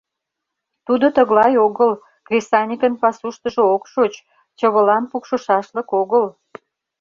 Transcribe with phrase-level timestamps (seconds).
[0.85, 1.91] Тудо тыглай огыл,
[2.27, 4.13] кресаньыкын пасуштыжо ок шоч,
[4.57, 6.25] чывылан пукшышашлык огыл.